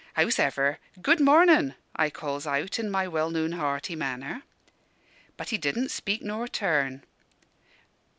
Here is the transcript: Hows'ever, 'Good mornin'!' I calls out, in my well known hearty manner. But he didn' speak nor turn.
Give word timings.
Hows'ever, 0.17 0.79
'Good 0.99 1.19
mornin'!' 1.19 1.75
I 1.95 2.09
calls 2.09 2.47
out, 2.47 2.79
in 2.79 2.89
my 2.89 3.07
well 3.07 3.29
known 3.29 3.51
hearty 3.51 3.95
manner. 3.95 4.41
But 5.37 5.49
he 5.49 5.59
didn' 5.59 5.89
speak 5.89 6.23
nor 6.23 6.47
turn. 6.47 7.03